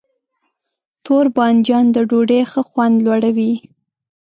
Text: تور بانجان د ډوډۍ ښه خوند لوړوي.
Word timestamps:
تور 1.05 1.25
بانجان 1.35 1.85
د 1.95 1.97
ډوډۍ 2.09 2.41
ښه 2.51 2.61
خوند 2.69 2.95
لوړوي. 3.05 3.53